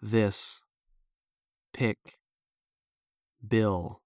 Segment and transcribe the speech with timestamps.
[0.00, 0.60] this,
[1.72, 2.18] pick,
[3.46, 4.00] bill.